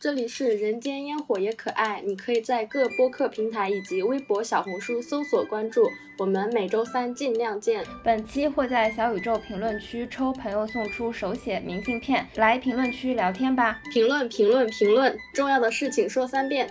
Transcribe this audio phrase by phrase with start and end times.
[0.00, 7.84] 这里是人间烟火也可爱，你可以在各播客平台以及微博、小红书搜索关注我们，每周三尽量见。
[8.02, 13.78] 本期会在小宇宙评论区抽朋友送出手写明信片，来评论区聊天吧！
[13.92, 16.70] 评论评论评论，重要的事情说三遍。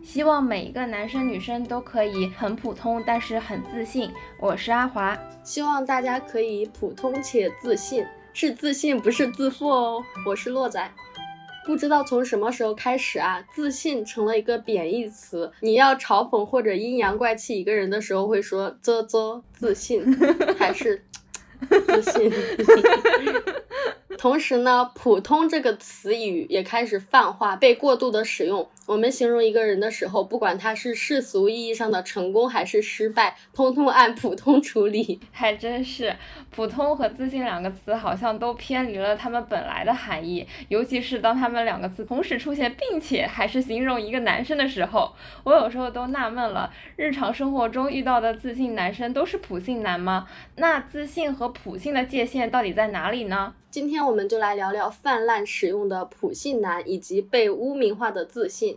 [0.00, 4.08] 希望每一个男生女生都可以很普通，但是很自信。
[4.38, 10.00] 我是阿华，希望大家可以普通且自信，是自信不是自负哦。
[10.24, 10.88] 我是洛仔。
[11.70, 15.52] 不知道从什么时候开始啊，自信成了一个贬义词。
[15.60, 20.04] 你要嘲讽或者阴阳怪气一个人的时候，会说“啧啧自信”
[20.58, 21.00] 还是
[21.86, 22.32] “自信”。
[24.18, 28.68] 同时呢，普通这个词语也开始泛化，被过度的使用。
[28.86, 35.20] 我们形容一个人的时候，不管他是世俗意义上的成功还是失败，通通按普通处理。
[35.30, 36.16] 还真是，
[36.50, 40.46] 普通和自信两个词好像都偏离了他们本来的含义。
[40.68, 45.14] 尤其是当他们两个词同时出现，并且还是形容一个男生的时候，
[45.44, 50.26] 我有时候都纳闷了：日常生活中遇到的自信男生都是普信男吗？
[50.56, 53.54] 那自信和普信的界限到底在哪里呢？
[53.70, 58.76] 今天我们就来聊聊泛滥使用的普信男以及被污名化的自信。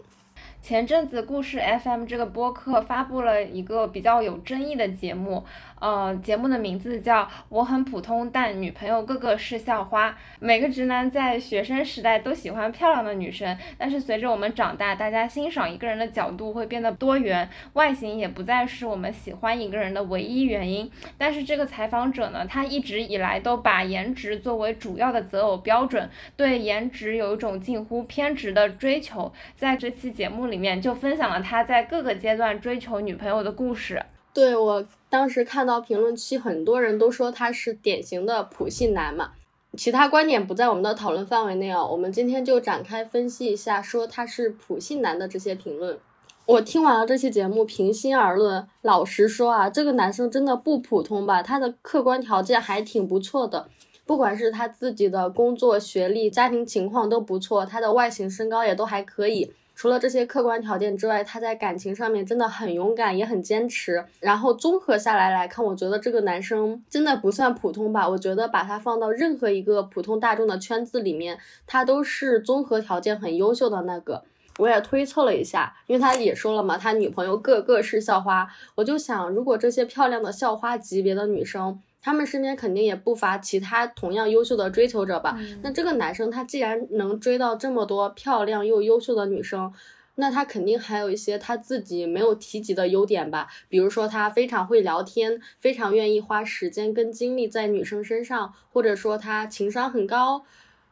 [0.61, 5.43] 前阵子故事 FM 这个播客发布了一个比较有争议的节目。
[5.83, 10.11] 呃，节目的名字叫《我很普通，但女朋友个个是校花》。
[10.39, 20.89] 每个直男在学生时代都喜欢漂亮的女生，但是随着我们长大，大家欣赏一个人的角度会变得多元，外形也不再是我们喜欢一个人的唯一原因。
[21.17, 29.33] 但是这个采访者呢，他一直以来都把颜值作为主要的择偶标准，对颜值有一种近乎偏执的追求。
[29.57, 34.01] 在这期节目里面，就分享了他在各个阶段追求女朋友的故事。
[34.33, 39.33] 对我当时看到评论区，很多人都说他是典型的普信男嘛，
[39.77, 41.87] 其他观点不在我们的讨论范围内哦。
[41.91, 45.99] 我们今天就展开分析一下，说他是普信男的这些评论。
[46.45, 51.41] 我听完了这期节目，平心而论，老实说啊，这个男生真的不普通吧？
[51.41, 53.69] 他的客观条件还挺不错的，
[54.05, 59.53] 不管是他自己的工作、学历、家庭情况都不错，他的外形、身高也都还可以。
[59.75, 64.05] 除了这些客观条件之外，他在感情上面真的很勇敢，也很坚持。
[64.19, 68.07] 然后综合下来来看，我觉得这个男生真的不算普通吧。
[68.07, 74.23] 我觉得把他放到任何一个普通大众的圈子里面，他都是综合条件很优秀的那个。
[74.59, 78.47] 我也推测了一下，因为他也说了嘛，他女朋友个个是校花。
[78.75, 85.39] 我就想，如果这些漂亮的校花级别的女生，他们身边肯定也不乏其他同样优秀的追求者吧？
[85.61, 89.73] 那这个男生他既然能追到这么多漂亮又优秀的女生，
[90.15, 93.47] 那他肯定还有一些他自己没有提及的优点吧？
[93.69, 100.43] 比如说他非常会聊天，非常愿意花时间跟精力在女生身上，或者说他情商很高，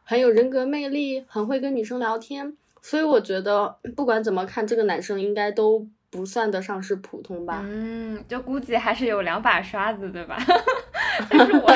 [0.02, 2.56] 很有人格魅力，很会跟女生聊天。
[2.80, 5.86] 所以我觉得不管怎么看，这个男生应该都。
[6.12, 10.36] 不算得上是普通吧，嗯，就估计还是有两把刷子，对吧？
[11.30, 11.72] 但是我，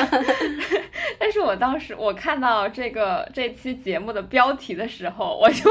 [1.17, 5.63] 但是我当时我看到这个这期节目的标题的时候，我就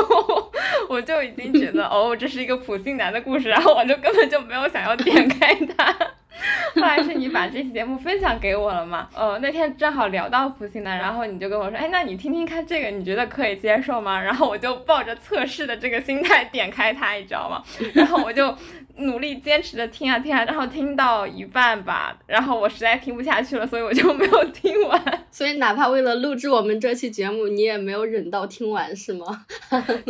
[0.91, 5.97] 我就已经觉得，哦，这是一个普信男的故事，然后我就根本就没有想要点开它。
[6.75, 9.09] 后来是你把这期节目分享给我了嘛？
[9.15, 14.21] 呃，那天正好聊到普信男，然后你就跟我说，哎，那你听听看这个，你觉得可以接受吗？
[14.21, 17.63] 然后我就抱着测试的这个心态点开它，你知道吗？
[17.95, 18.55] 然后我就。
[18.99, 24.99] 努力坚持着听啊听啊，然后听到一半吧，然后我实在听不下去了，所以我就没有听完。
[25.31, 29.45] 所以哪怕为了录制我们这期节目，你也没有忍到听完，是吗？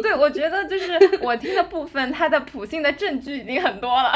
[0.01, 4.13] 对，我觉得就是我听的部分，它的普信的证据已经很多了。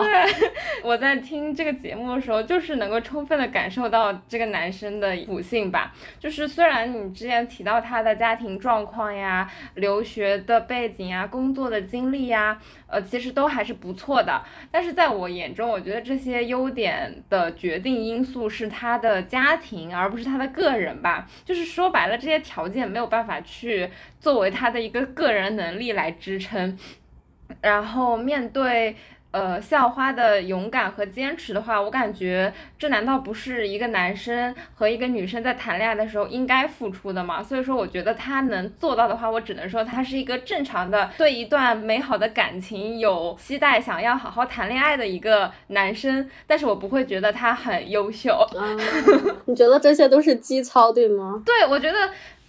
[0.00, 0.50] 对，
[0.84, 5.92] 我在听这个节目的时候，就是能够充分的感受到这个男生的普性吧。
[6.20, 11.64] 就是虽然你之前提到他的家庭状况呀、留学的背景呀、工作。
[11.64, 14.44] 的经历呀，呃，其实都还是不错的。
[14.70, 21.26] 但是在我眼中，我觉得这些优点的决定因素是他的家庭，而不是他的个人吧。
[21.42, 23.88] 就是说白了，这些条件没有办法去
[24.20, 26.78] 作为他的一个个人能力来支撑。
[27.62, 28.94] 然后面对。
[29.34, 37.42] 呃，校花的勇敢和坚持的话，我感觉这难道不是一个男生和一个女生在谈恋爱的时候应该付出的吗？
[37.42, 46.30] 所以说，我觉得他能做到的话，我只能说他是一个正常的对一段美好的感情有期待，想要好好谈恋爱的一个男生。
[46.46, 48.38] 但是我不会觉得他很优秀。
[49.46, 51.42] 你觉得这些都是基操，对吗？
[51.44, 51.98] 对，我觉得。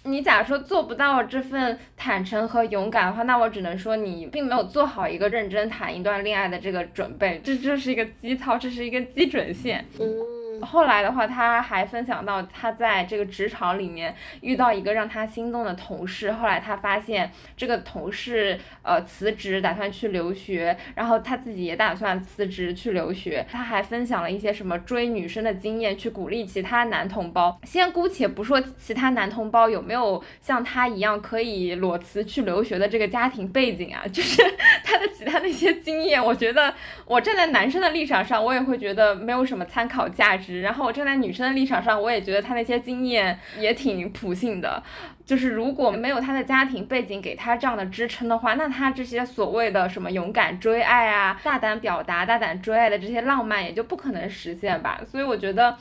[0.06, 9.84] 你假如说做不到这份坦诚和勇敢的话，那我只能说你并没有做好一个认真谈一段恋爱的这个准备，这就是一个基操，这是一个基准线。
[10.00, 10.45] 嗯。
[10.62, 23.46] 后来的话，他还分享到他在这个职场里面遇到一个让他心动的同事，后来他发现这个同事呃辞职，打算去留学，然后他自己也打算辞职去留学。
[23.50, 27.58] 他还分享了一些什么追女生的经验，去鼓励其他男同胞。
[27.64, 34.42] 先姑且不说其他男同胞有没有像他一样可以裸辞去留学的这个家庭背景啊，就是
[34.84, 36.72] 他的其他那些经验，我觉得
[37.04, 40.45] 我站在男生的立场上，我也会觉得没有什么参考价值。
[40.60, 44.82] 然后我站在女生的立场上，我也觉得他那些经验也挺普信的。
[45.24, 55.00] 就是如果没有他的家庭背景给他这样的支撑的话，那他这些所谓的什么勇敢追爱啊、大胆表达、大胆追爱的这些浪漫也就不可能实现吧。
[55.04, 55.76] 所以我觉得。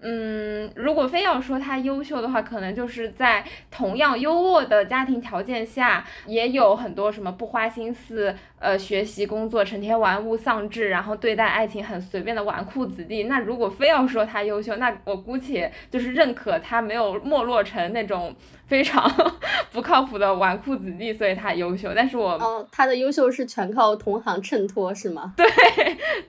[0.00, 13.24] 嗯，如果非要说他优秀的话，可能就是在同样优渥的家庭条件下，也有很多什么不花心思，呃，学习工作，成天玩物丧志，然后对待爱情很随便的纨绔子弟。
[13.24, 18.34] 那如果非要说他优秀，那我姑且就是认可他没有没落成那种
[18.66, 19.08] 非常
[19.70, 21.92] 不靠谱的纨绔子弟，所以他优秀。
[21.94, 25.34] 但是我哦，他的优秀是全靠同行衬托，是吗？
[25.38, 25.46] 对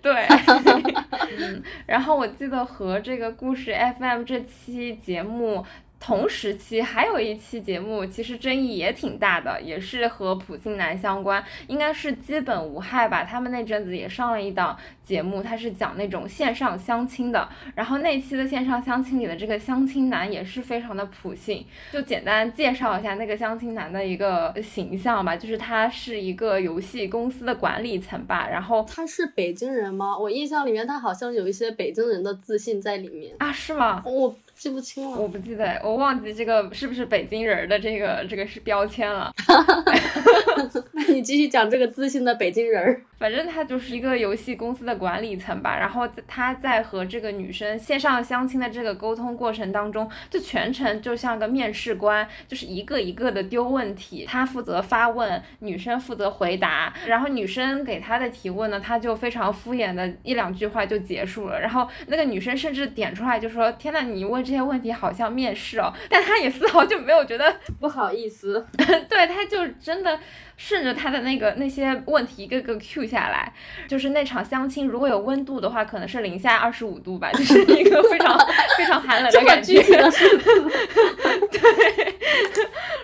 [0.02, 0.14] 对，
[1.40, 3.76] 嗯，然后我记得和这个故事。
[4.00, 5.66] FM 这期节目。
[6.00, 13.24] 同时期还有一期节目，其实争议也挺大的，也是和普信男相关，应该是基本无害吧。
[13.24, 17.48] 他们那阵子也上了一档节目，他是讲那种线上相亲的。
[17.76, 28.48] 然后那期的线上相亲里的这个相亲男也是非常的普信，就简单介绍一下那个相亲男的一个形象吧，就是他是一个游戏公司的管理层吧。
[28.50, 30.18] 然后他是北京人吗？
[30.18, 33.52] 我印象里面他好像有一些北京人的自信在里面啊？
[33.52, 34.02] 是吗？
[34.06, 34.34] 我。
[34.60, 39.32] 记不清了，我不记得，我忘记这个是不是北京人的这个这个是标签了。
[40.94, 43.02] 那你继续讲这个自信的北京人儿。
[43.20, 65.94] 反正他就是一个游戏公司的管理层吧，然后他在和这个女生线上相亲的这个沟通过程当中，就全程就像个面试官，就是一个一个的丢问题，他负责发问，女生负责回答，然后女生给他的提问呢，他就非常敷衍的一两句话就结束了，然后那个女生甚至点出来就说：“天呐，你问这些问题好像面试哦。
[66.10, 70.18] ”但他也丝毫就没有觉得不好意思， 对，他就真的。
[70.62, 73.54] 顺着他的那个那些问题一个个 Q 下来，
[73.88, 78.38] 就是那场相亲如果有温度的话，可能是零下二十五度吧， 就是一个非常
[78.78, 79.82] 非常寒冷的感觉。
[81.50, 82.16] 对，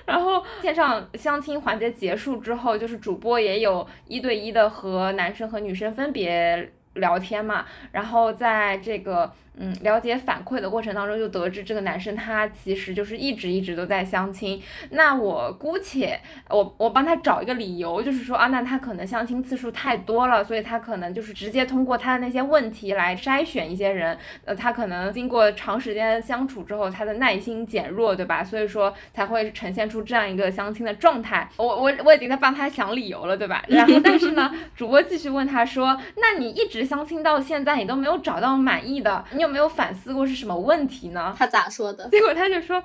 [0.05, 9.31] 然后线上相亲环节结束之后，就是主播也有一对一的和男生和女生分别聊天嘛，然后在这个。
[9.57, 14.61] 嗯，了解反馈的过程当中，就得知这个男生他其实就是一直一直都在相亲。
[14.91, 16.19] 那我姑且
[16.49, 24.17] 我我帮他找一个理由，就是说啊，那他可能相亲次数太多了，所以他可能就是直接通过他的那些问题来筛选一些人。
[24.45, 28.43] 呃，他可能经过长时间相处之后，他的耐心减弱，对吧？
[28.43, 31.49] 所以说才会呈现出这样一个相亲的状态。
[31.57, 33.63] 我我我已经在帮他想理由了，对吧？
[33.67, 41.33] 然后但是呢， 主播继续问他说，那你一直相亲到现在，你都没有找到满意的，有没有反思过是什么问题呢？
[41.37, 42.07] 他咋说的？
[42.11, 42.83] 结果他就说，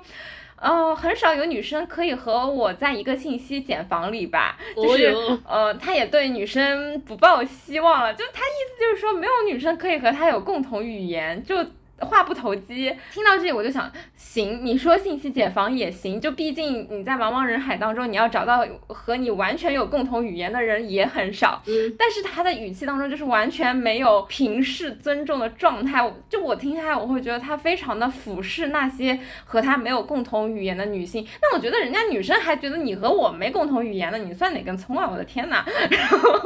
[0.55, 5.13] 呃，很少有女生可以和我在一个信息茧房里吧，就是
[5.47, 11.57] 呃，他也对女生不抱希望了，就他意思就是说，没有女生可以和他有共同语言，就。
[12.01, 21.61] 话不投机，听到这里我就想，行，你说信息解放也行，就毕竟你在茫茫人海当中，你要找到和你完全有共同语言的人也很少。
[21.67, 31.25] 嗯，但是他的语气当中就是完全没有平视尊重的状态，就我听下来我会觉得他非常的俯视那些和他没有共同语言的女性。
[31.41, 35.07] 那我觉得人家女生还觉得你和我没共同语言呢，你算哪根葱啊？
[35.09, 35.63] 我的天呐。
[35.89, 36.39] 然后，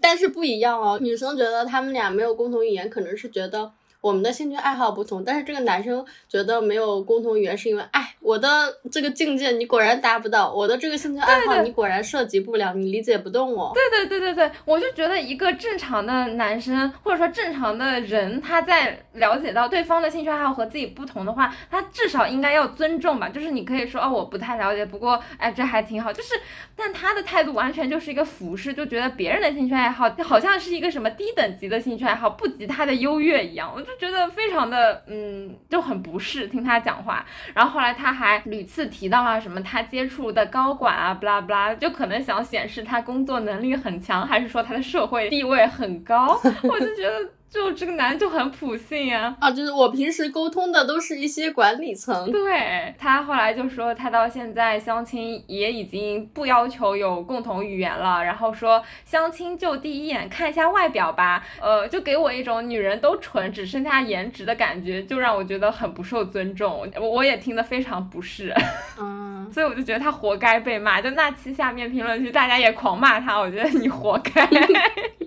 [0.00, 3.72] 但是不一样哦，女生觉得他们俩没有共同语言，可能是觉得。
[4.06, 8.48] 我们的兴趣爱好不同，但是这个男生觉得没有共同语言，是因为，爱，我的
[8.90, 13.72] 这个境界你果然达不到，我的这个兴趣爱好你果然涉及不了，你理解不动我。
[13.74, 23.28] 对对对对对，我就觉得一个正常的男生或者说正常的人，他在了解到对方的兴趣爱好和自己不同的话，他至少应该要尊重吧。
[23.28, 26.12] 就是你可以说哦，我不太了解，不过哎，这还挺好。
[26.12, 26.34] 就是，
[26.74, 33.72] 但他的态度完全就是一个俯视，就觉得别人的兴趣爱好好像是一个什么低等级的兴趣爱好，不及他的优越一样。
[33.74, 33.86] 我就。
[33.96, 47.30] 觉得非常的嗯就很不适，听他讲话，然后后来他还屡次提到啊什么他接触的高管啊，不拉不拉，就可能想显示他工作能力很强，还是说他的社会地位很高， 我就觉得。
[47.56, 49.34] 就这个男就很普信呀。
[49.40, 52.30] 啊，就是我平时沟通的都是一些管理层。
[52.30, 66.86] 对他后来就说，他到现在相亲也已经不要求有共同语言了，然后说相亲就第一眼看一下外表吧，呃，就给我一种女人都蠢只剩下颜值的感觉，就让我觉得很不受尊重。
[66.96, 68.54] 我我也听得非常不适。
[69.00, 71.00] 嗯， 所以我就觉得他活该被骂。
[71.00, 74.46] 就那期下面评论区大家也狂骂他，我觉得你活该。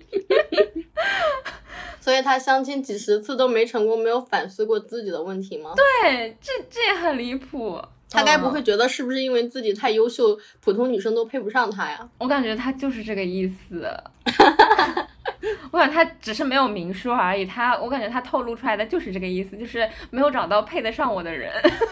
[1.99, 5.73] 所以他相亲几十次都没成功，没有反思过自己的问题吗？
[5.75, 7.81] 对，这这也很离谱。
[8.11, 12.09] 他该不会觉得是不是因为自己太优秀，普通女生都配不上他呀？
[12.17, 13.85] 我感觉他就是这个意思。
[15.71, 17.45] 我感觉他只是没有明说而已。
[17.45, 21.51] 他，我感觉他透露出来的就是这个意思，就是没有找到配得上我的人。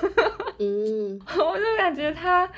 [0.60, 2.50] 嗯，我就感觉他。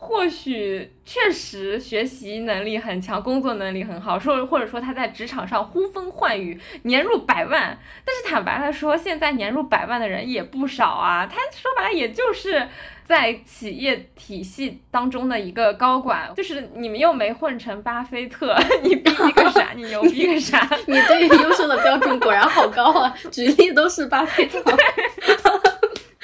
[0.00, 7.76] 或许确实学习能力很强，工作能力很好，说或者说他在职场上呼风唤雨，年入百万。
[8.04, 11.26] 但是坦白来说，现在年入百万的人也不少啊。
[11.26, 12.68] 他说白了，也就是
[13.02, 19.70] 在企业体系当中的一个高管，就是你们又没混成巴菲特， 你逼逼个啥？
[19.74, 20.64] 你牛逼个啥？
[20.86, 23.12] 你对优秀的标准果然好高啊！
[23.32, 24.62] 举例都是巴菲特。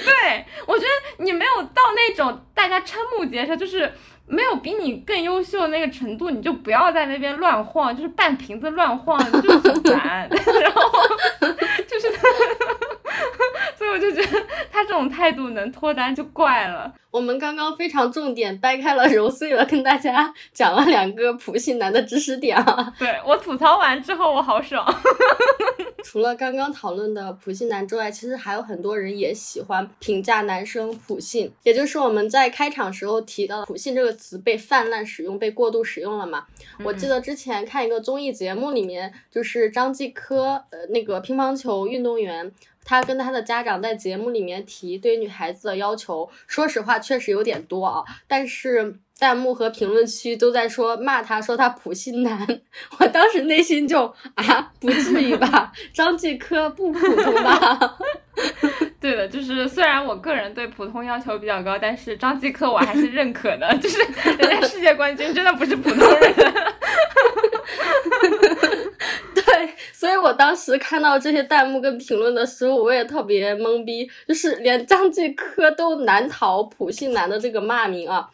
[0.04, 3.92] 对，我觉得你没有到那种大家瞠目结舌，就是
[4.26, 10.28] 没有比你更优秀的那个程度，你就不要在那边乱晃，就是半瓶子乱晃，就很烦。
[10.30, 10.90] 然后
[11.86, 12.08] 就是，
[13.94, 16.92] 我就觉得他这种态度能脱单就怪了。
[17.12, 22.92] 我们刚刚非常重点掰开了揉碎了，跟大家讲了两个普信男的知识点啊。
[22.98, 24.84] 对我吐槽完之后，我好爽。
[26.02, 36.44] 除了刚刚讨论的普信男之外，其实还有很多人也喜欢评价男生普信，也就是我们在开场时候提到的普信这个词被泛滥使用、被过度使用了嘛？
[36.82, 42.52] 我记得之前看一个综艺节目里面，就是张继科，呃，那个乒乓球运动员。
[42.84, 48.04] 他跟他的家长在节目里面提对女孩子的要求，说实话确实有点多啊。
[48.28, 52.60] 但是弹幕和评论区都在说骂他，说他普信男。
[52.98, 55.72] 我当时内心就啊，不至于吧？
[55.92, 57.96] 张继科不普通吧？
[59.00, 63.76] 对的，就是虽然我个人对普通要求比较高，但是张继科我还是认可的。
[63.78, 63.98] 就是
[64.38, 66.34] 人家世界冠军真的不是普通人。
[69.34, 78.30] 对，所以我当时看到这些弹幕跟评论的时候，我也特别懵逼，就是连张继科都难逃普信男的这个骂名啊。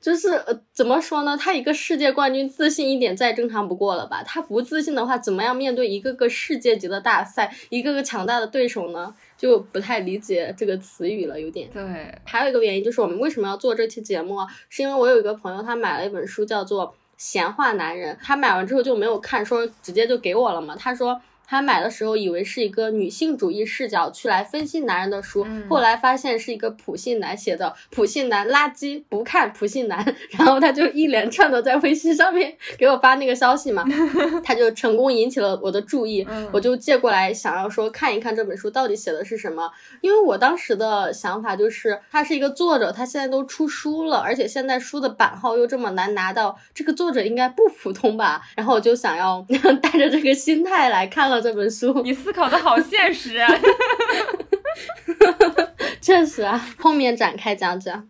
[0.00, 1.36] 就是呃，怎么说呢？
[1.36, 4.22] 他一个世界冠军，自信一点再正常不过了吧？
[4.24, 9.12] 他不自信的话，怎么样面对一个个世界级的大赛，一个个强大的对手呢？
[9.36, 11.68] 就不太理解这个词语了，有点。
[11.72, 11.82] 对，
[12.24, 14.46] 还有一个原因就是我们为什么要做这期节目啊？
[14.68, 16.88] 是因为我有一个朋友，他买了一本书，叫做
[17.24, 20.74] 《闲话男人》，他买完之后就没有看，说直接就给我了嘛。
[20.76, 21.20] 他说。
[21.46, 30.02] 他买的时候以为是一个女性主义视角去来分析男人的书，后来发现是一个普信男写的，普信男垃圾，不看普信男。
[30.38, 33.84] 然后他就一连串的在微信上面 给我发那个消息嘛，
[34.42, 39.70] 他就成功引起了我的注意，我就借过来想要说看一看这本书到底写的是什么，
[40.00, 48.40] 因为我当时的想法就是他是一个作者，他现在都出书了，而且现在书的版号又这么难拿到，这个作者应该不普通吧？
[48.56, 49.44] 然后我就想要
[49.82, 51.41] 带着这个心态来看了。
[51.42, 53.50] 这本书， 你思考的好现实啊！
[56.00, 58.08] 确实啊，后面展开讲讲。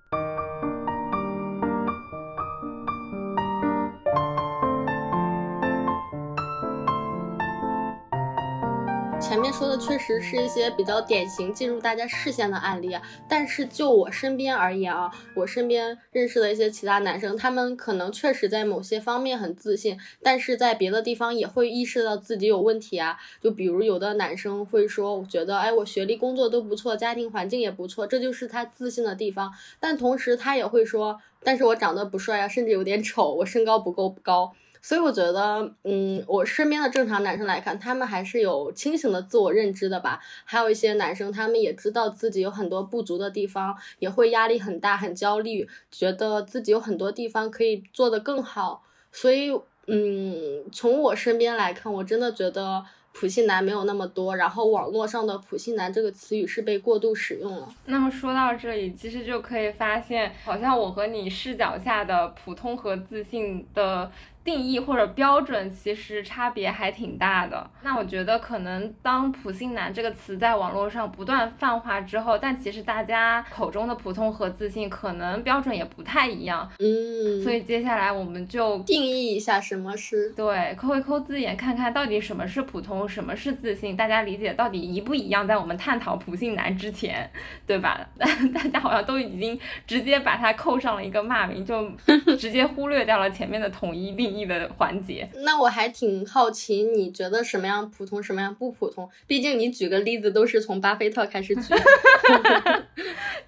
[9.33, 23.17] 前面说的确实是一些比较典型进入大家视线的案例啊，但是就我身边而言啊，我身边认识的一些其他男生，他们可能确实在某些方面很自信，但是在别的地方也会意识到自己有问题啊。
[23.41, 29.51] 就比如有的男生会说，我觉得哎，我学历、工作都不错，家庭环境也不错，这就是他自信的地方。
[29.81, 34.53] 但同时他也会说，但是我长得不帅啊，甚至有点丑，我身高不够高。
[34.83, 40.21] 所以我觉得，嗯，我身边的正常男生来看，他们还是有清醒的自我认知的吧。
[40.45, 48.83] 还有一些男生，他们也知道自己有很多不足的地方，也会压力很大、很焦虑，觉得自己有很多地方可以做得更好。
[49.12, 49.51] 所以，
[49.87, 52.85] 嗯，从我身边来看，我真的觉得。
[53.15, 57.69] 普信男没有那么多，然后网络上的普信男这个词语是被过度使用了。
[57.85, 64.11] 那么说到这里，其实就可以发现，好像我和你视角下的普通和自信的
[64.45, 67.71] 定义或者标准其实差别还挺大的。
[67.83, 76.69] 那我觉得可能当“普信男”这个词在网络上不断泛化之后，但其实大家口中的普通和自信可能标准也不太一样。
[76.79, 85.47] 嗯，所以接下来我们就定义一下什么是对，抠一抠字眼，看看到底什么是普通，什么是自信，大家理解到底一不一样？
[85.47, 87.31] 在我们探讨普信男之前，
[87.67, 88.01] 对吧？
[88.19, 91.89] 大家好像都已经直接把它扣上了一个骂名，就
[92.39, 95.29] 直接忽略掉了前面的统一定义的环节。
[95.45, 99.09] 那我还挺好奇，你觉得什么样普通，什么样不普通？
[99.27, 101.75] 毕竟你举个例子都是从巴菲特开始举，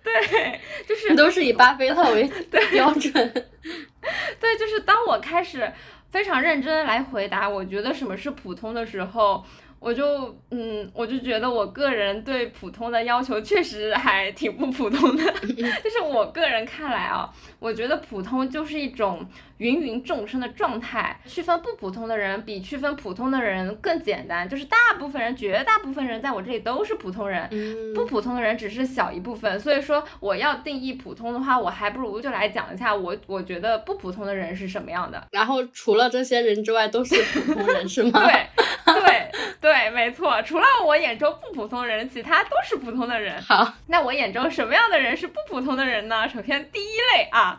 [0.02, 2.30] 对，就是都是以巴菲特为
[2.72, 3.12] 标准。
[4.40, 5.72] 对，就是当我开始
[6.10, 9.44] 非常认真来回答，我觉得什么是普通的时候。
[9.80, 27.48] 我就嗯，我就觉得我个人对普通的要求确实还挺不普通的，就是我个人看来啊，我觉得普通就是一种芸芸众生的状态，区分不普通的人比区分普通的人更简单，就是大部分人，绝大部分人在我这里都是普通人，
[27.94, 38.20] 不普通的人只是小一部分，所以说我要定义普通的话，我还不如就来讲一下我我觉得不普通的人是什么样的，然后除了这些人之外都是普通人是吗？
[38.26, 39.30] 对对
[39.60, 39.84] 对。
[39.94, 43.40] 没错，除了我眼中不普通人，其他都是普通的人。
[43.40, 46.28] 好，那我眼中什么样的人是不普通的人呢？
[46.28, 47.56] 首先，第一类啊，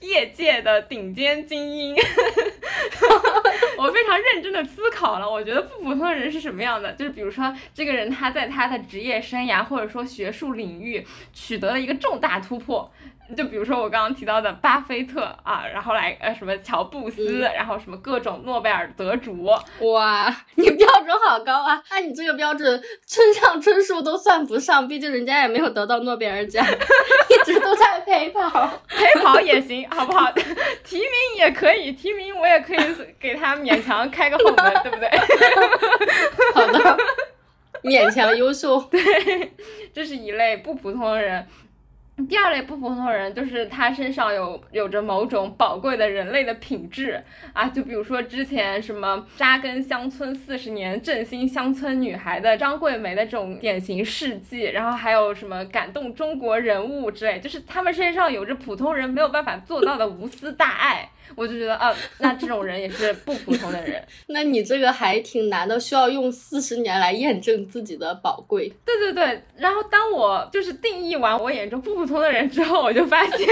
[0.00, 1.96] 业界的顶尖精英。
[3.76, 6.92] 我非常认真的思考了，我觉得不普通的人是什么样的？
[6.92, 12.90] 就是比如说，这个人他在他的职业生涯或者说学术领域取得了一个重大突破。
[13.34, 19.44] 就比如说我刚刚提到的巴菲特啊，然后来呃什么乔布斯，然后什么各种诺贝尔得主，
[19.80, 21.82] 哇，你标准好高啊！
[21.88, 28.50] 按你这个标准，村上春树都算不上，毕竟人家也没有得到诺贝尔奖， 一直都在陪跑，
[28.88, 30.30] 陪跑也行，好不好？
[30.84, 32.78] 提名也可以，提名我也可以
[33.18, 35.08] 给他勉强开个后门，对不对？
[36.52, 36.98] 好的，
[37.82, 39.00] 勉强优秀，对，
[39.94, 41.46] 这是一类不普通的人。
[42.28, 61.10] 第二类不普通的人，就是他身上有有着某种宝贵的人类的品质啊，就比如说之前什么扎根乡村四十年、振兴乡村女孩的张桂梅的这种典型事迹，然后还有什么感动中国人物之类，就是他们身上有着普通人没有办法做到的无私大爱。
[61.36, 64.00] 我就觉得啊，那这种人也是不普通的人。
[64.28, 68.70] 那你这个还挺难的，需要用四十年来验证自己的宝贵。
[68.84, 73.48] 对对对，然后当我就是定义完我眼中不普通的人之后，我就发现，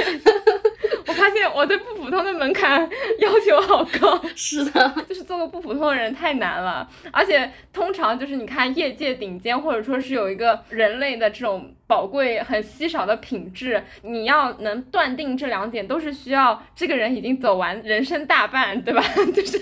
[1.06, 4.20] 我发现我对不普通的门槛要求好高。
[4.36, 11.74] 是的，就是做个不普通的人太难了，而且通常就是你看业界顶尖，或者说是有一个人类的这种。
[11.84, 19.04] 宝贵、很稀少的品质，你要能断定这两点，都是需要这个人已经走完人生大半，对吧？
[19.34, 19.60] 就是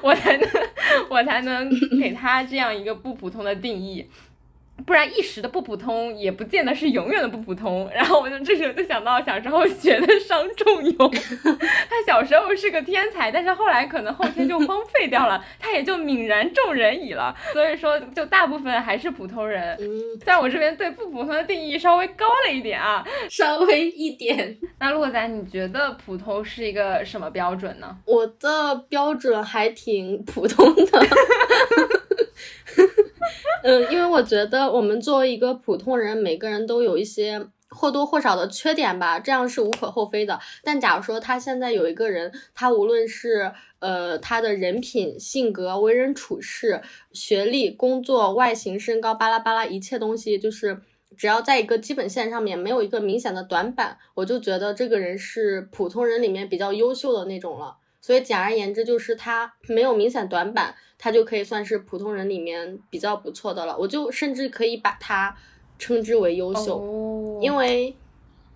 [0.00, 0.48] 我才能，
[1.10, 4.08] 我才能给他这样一个不普通的定义。
[4.86, 7.88] 不然一时的不普通，也不见得是永远的不普通。
[7.94, 11.10] 然后我就这时候就想到小时候学的商仲永，
[11.88, 17.34] 他小时候是个天才，但是后来可能后天就荒废掉了， 他也就泯然众人矣了。
[17.52, 19.78] 所以说，就大部分还是普通人。
[20.24, 24.58] 在我这边对不普通的定义稍微高了一点啊，稍微一点。
[24.78, 27.96] 那洛仔，你觉得普通是一个什么标准呢？
[28.06, 31.06] 我的标准还挺普通的。
[33.62, 40.38] 嗯，因为我觉得我们作为一个普通人，每个人都有一些或多或少的缺点吧，这样是无可厚非的。
[40.62, 46.82] 但假如说他现在有一个人，他无论是呃他的人品、性格、为人处事、
[47.12, 50.80] 学历、工作、外形、身高，巴拉巴拉一切东西，就是
[51.16, 57.76] 只要在一个基本线上面没有一个明显的短板，我就觉得这个人是普通人里面比较优秀的那种了。
[58.02, 60.74] 所以简而言之，就是他没有明显短板。
[61.04, 65.34] 他就可以算是普通人里面比较不错的了，我就甚至可以把他
[65.76, 67.92] 称之为优秀，因为，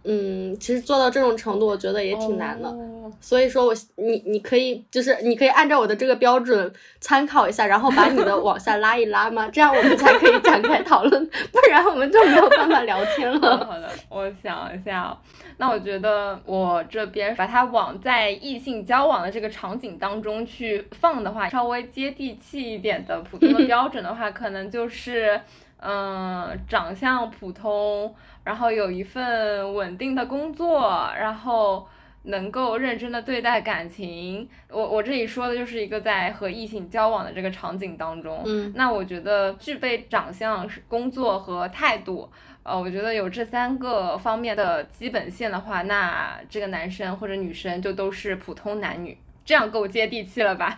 [0.05, 2.73] 嗯，其实做到这种程度，我觉得也挺难的。
[3.21, 9.49] 所以说，我你你可以就是你可以按照我的这个标准参考一下，然后把你的往下拉一拉吗？
[9.49, 13.59] 这样我们才可以展开讨论， 不然我们就没有办法聊天了。
[13.67, 15.19] 好的，我想一下。
[15.59, 25.41] 那我觉得我这边把它往在异性交往的这个场景当中去放的话，稍微接地气一点的普通的 标准的话，可能就是，
[25.79, 28.15] 嗯，长相普通，
[28.45, 31.89] 然后有一份稳定的工作，然后
[32.25, 34.47] 能够认真的对待感情。
[34.69, 42.31] 我我这里说的就是一个在和异性交往的这个场景当中，嗯，那我觉得具备长相、工作和态度。
[42.67, 49.17] 呃，我觉得有这三个方面的基本线的话，那这个男生或者女生就都是普通男女。
[49.45, 50.77] 这样够接地气了吧？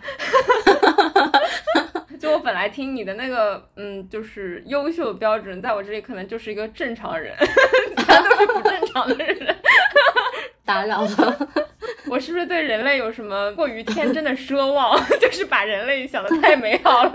[2.19, 7.35] 就我本来听你的那个，嗯，就是优秀标准，在我这里可能就是一个正常人，
[7.97, 9.55] 其他都是不正常的人。
[10.63, 11.49] 打扰了，
[12.07, 14.95] 我是不是对人类有什么过于天真的奢望？
[15.19, 17.11] 就是把人类想得太美好了。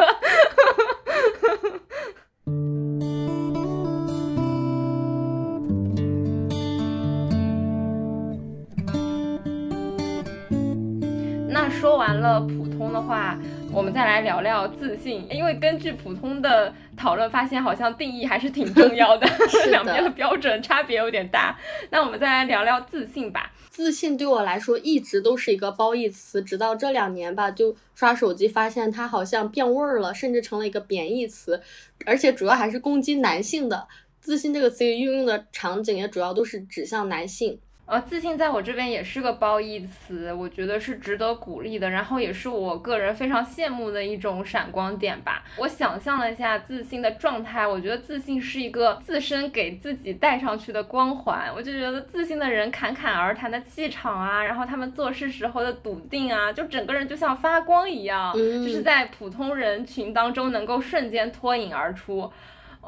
[11.85, 13.38] 说完了普通的话。
[13.70, 19.29] 我们再来聊聊自信，因为根据普通的讨论发现，好像定义还是挺重要 的，
[19.68, 21.59] 两边的标准差别有点大。
[21.90, 23.53] 那我们再来聊聊自信吧。
[23.68, 31.61] 自信对我来说一直都是一个褒义词，直到这两年吧，就刷手机发现它好像变味儿了，甚至成了一个贬义词，
[32.07, 33.87] 而且主要还是攻击男性的。
[34.23, 37.59] 自信这个词语运用的场景也主要都是指向男性。
[37.87, 45.44] 呃，自信在我这边也是个褒义词，我觉得是值得鼓励的，然后也是我个人非常羡慕的一种闪光点吧。
[45.59, 62.33] 我想象了一下自信的状态，我觉得自信是一个自身给自己带上去的光环，我就觉得自信的人侃侃而谈的气场啊，然后他们做事时候的笃定啊，就整个人就像发光一样，就是在普通人群当中能够瞬间脱颖而出。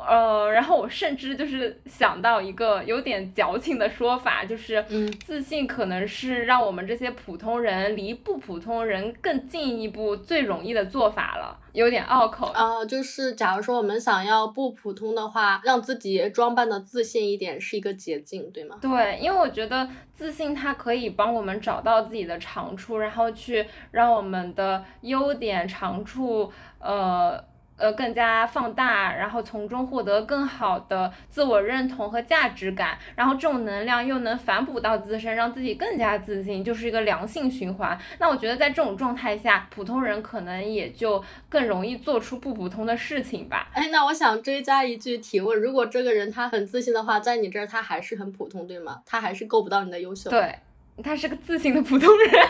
[0.09, 4.85] 呃，然后我甚至就是想到一个有点矫情的说法，就是
[5.25, 12.85] 自信可能是让我们这些普通人离不普通人更进一步最容易的做法了，有点拗口啊。
[12.85, 18.77] 就是假如说我们想要不普通的话，让自己装扮的自信一点是一个捷径，对吗？
[18.81, 27.43] 对，因为我觉得自信它可以帮我们找到自己的长处，然后去让我们的优点长处，呃。
[27.77, 37.99] 呃，更加放大，然后从中获得更好的自我认同和价值感，然后这种能量又能反哺到自身，让自己更加自信，就是一个良性循环。
[38.19, 43.69] 那我觉得在这种状态下，普通人可能也就更容易做出不普通的事情吧。
[43.75, 49.03] 哎，那我想追加一句提问：如果这个人他很自信的话，在你这儿他还是很普通，对吗？
[49.05, 50.31] 他还是够不到你的优秀。
[50.31, 50.59] 对，
[51.05, 52.31] 他是个自信的普通人。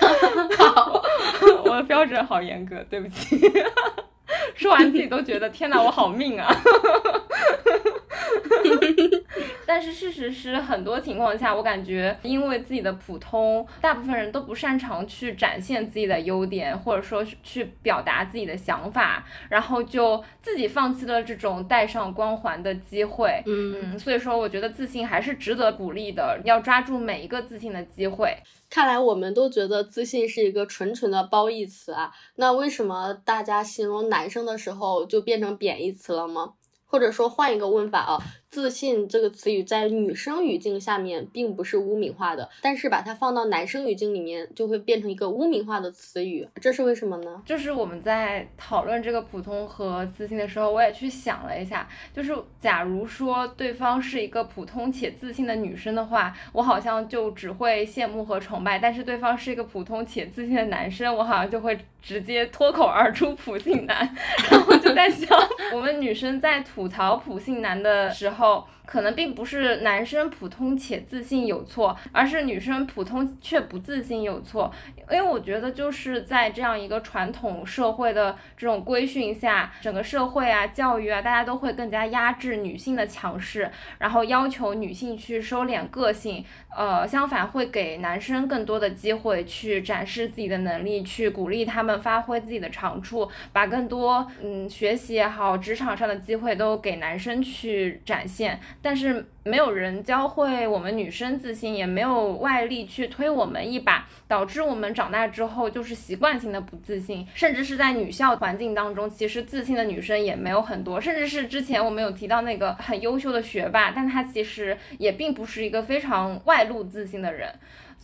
[0.58, 1.02] 好，
[1.64, 3.40] 我的标准好严格，对不起。
[4.54, 6.48] 说完自己都觉得天哪，我好命啊！
[9.66, 23.42] 但是事实是，很多情况下，我感觉因为自己的普通，大部分人都不擅长去展现自己的优点，或者说去表达自己的想法，然后就自己放弃了这种带上光环的机会。
[23.46, 28.36] 嗯，所以说，我觉得自信还是值得鼓励的，要抓住每一个自信的机会。
[28.74, 36.54] 看来我们都觉得自信是一个纯纯的褒义词啊，那为什么大家形容男生的时候就变成贬义词了吗？
[36.94, 38.22] 或者说换一个问法啊？
[38.48, 47.42] 自信这个词语在女生语境下面并不是污名化的，但是把它放到男生语境里面就会变成一个污名化的词语，这是为什么呢？
[47.44, 64.08] 就是我们在讨论这个普通和自信的时候，我也去想了一下，就是假如说对方是一个普通且自信的女生的话，我好像就只会羡慕和崇拜；但是对方是一个普通且自信的男生，我好像就会直接脱口而出普信男。
[64.48, 65.36] 然后就在想，
[65.74, 68.66] 我们女生在吐槽普信男的时候。
[68.86, 74.72] 可能并不是男生普通且自信有错，而是女生普通却不自信有错。
[75.10, 86.44] 因为我觉得就是在这样一个传统社会的这种规训下，整个社会啊、教育啊，大家都会更加压制女性的强势，然后要求女性去收敛个性。
[86.76, 98.58] 呃，相反会给男生更多的机会去展示自己的能力，去鼓励他们发挥自己的长处，把更多嗯学习也好，职场上的机会都给男生去展现。
[98.84, 117.50] 但是没有人教会我们女生自信，也没有外力去推我们一把，导致我们长大之后就是习惯性的不自信，甚至是在女校环境当中，其实自信的女生也没有很多，甚至是之前我们有提到那个很优秀的学霸，但她其实也并不是一个非常外露自信的人。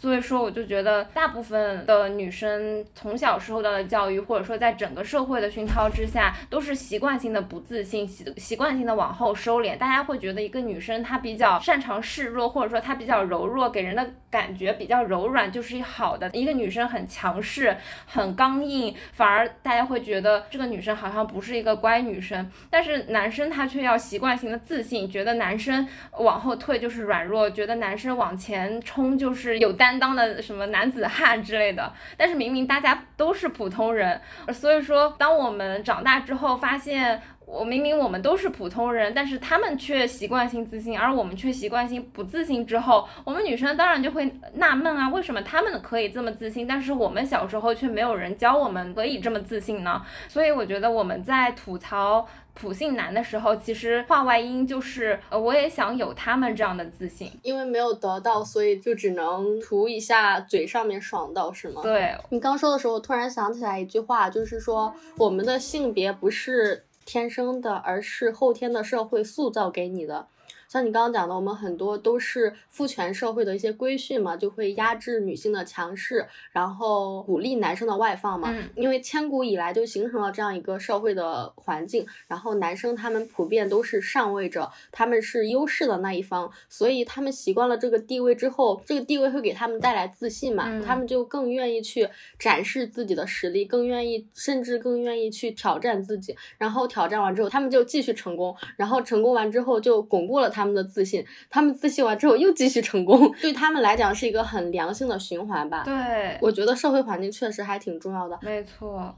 [0.01, 9.77] 所以说，我就觉得大部分的女生从小受到的教育，或者说在整个社会的熏陶之下，都是习惯性的不自信，习习惯性的往后收敛。
[9.77, 16.31] 大家会觉得一个女生她比较擅长示弱，或者说她比较柔弱，给人的感觉比较柔软，就是好的。
[16.33, 22.51] 一个女生很强势、很刚硬，反而大家会觉得这个女生好像不是一个乖女生。
[22.71, 25.87] 但是男生他却要习惯性的自信，觉得男生
[26.21, 29.90] 往后退就是软弱，觉得男生往前冲就是有担。
[29.91, 34.21] 担当的什么男子汉之类的，但是明明大家都是普通人，
[34.53, 37.21] 所以说当我们长大之后发现。
[37.51, 42.65] 我明明我们都是普通人，但是他们却习惯性自信，而我们却习惯性不自信。
[42.65, 50.01] 之后，我们女生当然就会纳闷啊，为什么他们可以这么自信，但是我们小时候却没有人教我们可以这么自信呢？
[50.29, 61.83] 所以我觉得我们在吐槽普信男的时候，其实话外音就是，呃，我也想有他们这样的自信，因为没有得到，所以就只能图一下嘴上面爽到，是吗？
[61.83, 66.85] 对你刚说的时候，我突然想起来一句话，就是说我们的性别不是。
[67.05, 70.29] 天生的，而是后天的社会塑造给你的。
[70.71, 78.55] 像你刚刚讲的，我们很多都是父权社会的一些规训嘛，就会压制女性的强势，然后鼓励男生的外放嘛。
[78.77, 100.60] 因为千古以来就形成了这样一个社会的环境，然后男生他们普遍都是上位者，他们是优势的那一方，所以他们习惯了这个地位之后，这个地位会给他们带来自信嘛，他们就更愿意去展示自己的实力，更愿意，甚至更愿意去挑战自己，然后挑战完之后，他们就继续成功，然后成功完之后就巩固了他。
[100.61, 105.83] 他们的自信，他们自信完之后又继续成功， 对他们来讲是一个很良性的循环吧。
[105.85, 108.39] 对，我觉得社会环境确实还挺重要的。
[108.43, 109.15] 没错。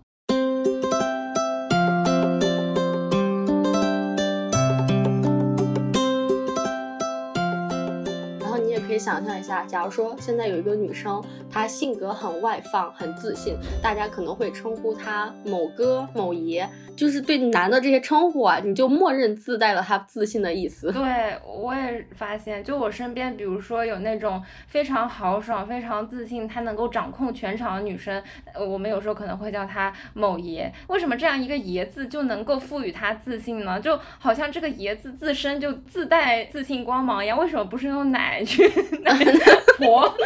[8.93, 20.93] 可以想象一下，假如说现在有一个女生，她性格很外放、很自信，大家可能会称呼她某哥、某爷，就是对男的这些称呼啊，你就默认自带了她自信的意思。
[20.93, 28.23] 对，我也发现，就我身边，比如说有那种非常豪爽、非常自信，她能够掌控全场的女生，
[28.61, 30.71] 我们有时候可能会叫她某爷。
[30.89, 33.81] 为什么这样一个爷字就能够赋予她自信呢？
[33.81, 37.39] 就好像这个爷字自身就自带自信光芒一样。
[37.39, 38.71] 为什么不是用奶去？
[39.03, 39.17] 男
[39.79, 40.09] 婆，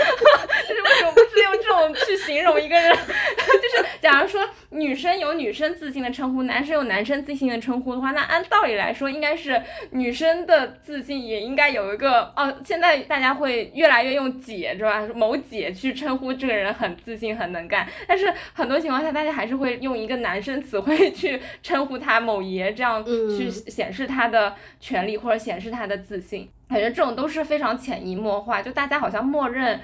[0.68, 2.92] 就是为什么不是用这种去形容一个人？
[2.96, 12.54] 就是假如说女生有女生自信的称呼，男生有男生自信的称呼的话，那按道理来说，应该是女生的自信也应该有一个哦。
[12.64, 15.06] 现在大家会越来越用姐，是吧？
[15.14, 26.48] 某姐去称呼这个人很自信、很能干，但是很多情况下，大家还是会用一个男生词汇去称呼他某爷，这样去显示他的权利或者显示他的自信。
[26.68, 29.80] 感觉这种都是非常潜移默化，就大家好像默认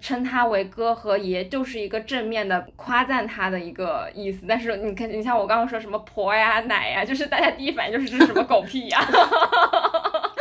[0.00, 4.46] 称他为哥和爷就是一个正面的夸赞他的一个意思。
[4.48, 9.00] 但是你看，你像我刚刚说什么婆呀、奶呀，就是大家第一反应就是这是什么狗屁呀。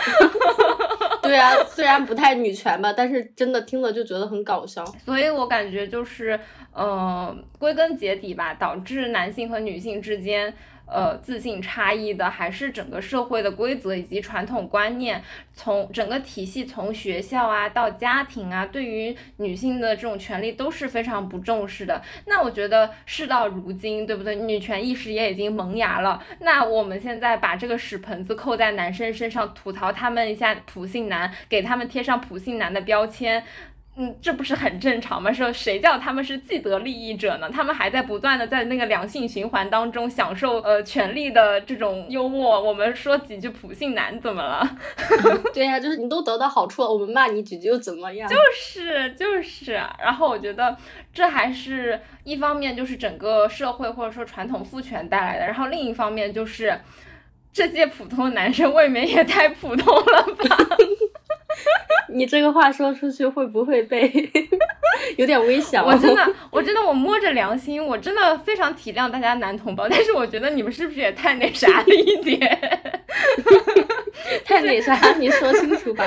[1.23, 4.85] 对啊，虽然不太女权吧，但是真的听了就觉得很搞笑。
[5.03, 6.39] 所以我感觉就是，
[6.75, 10.53] 嗯，归根结底吧，导致男性和女性之间。
[10.91, 15.23] 呃，自信差异的还是整个社会的规则以及传统观念，
[15.53, 22.01] 从整个体系，从学校啊到家庭啊，对于女性的这种权利都是非常不重视的。
[22.25, 24.35] 那我觉得事到如今，对不对？
[24.35, 26.21] 女权意识也已经萌芽了。
[26.41, 33.41] 那我们现在把这个屎盆子扣在男生身上，吐槽他们一下普信男，给他们贴上普信男的标签。
[33.97, 35.31] 嗯，这不是很正常吗？
[35.33, 37.49] 说谁叫他们是既得利益者呢？
[37.51, 42.59] 他们还在不断的在那个良性循环当中享受呃权力的这种幽默。
[42.61, 44.77] 我们说几句普信男怎么了？
[45.53, 48.29] 对呀，就是你都得到好处了，我们骂你几句又怎么样？
[48.29, 50.75] 就是就是，然后我觉得
[51.13, 56.79] 这还是一方面，就是整个社会或者说传统父权带来的，然后另一方面就是
[57.51, 60.57] 这些普通的男生未免也太普通了吧。
[62.13, 64.11] 你这个话说出去会不会被
[65.17, 65.81] 有点危险？
[65.83, 72.39] 我真的，我真的，我摸着良心，我真的非常体谅大家男同胞，但是我觉得你们是不是也太那啥了一点？
[74.45, 75.13] 太那啥？
[75.17, 76.05] 你说清楚吧。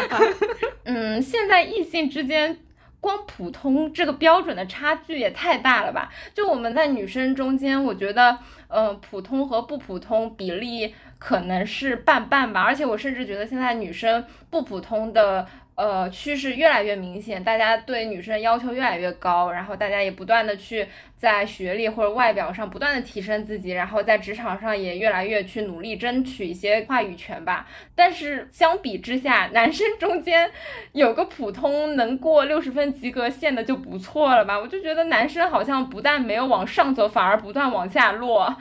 [0.85, 2.57] 嗯，现在异性之间
[3.01, 6.11] 光普通这个标准的差距也太大了吧？
[6.35, 8.39] 就我们在女生中间，我觉得，
[8.69, 10.95] 嗯，普通和不普通比例。
[11.25, 15.47] 可能是半半吧，而且我甚至觉得现在女生不普通的。
[15.77, 20.87] 呃，趋势越来越明显，大家对女生要求越来越高，然后大家也不断的去
[21.25, 27.67] 在学历或者外表上不断的提升自己，然后在职场上也越来越去努力争取一些话语权吧。
[27.95, 30.51] 但是相比之下，男生中间
[30.93, 34.61] 有个普通能过六十分及格线的就不错了吧？
[34.61, 38.55] 我就觉得男生好像不但没有往上走，反而不断往下落。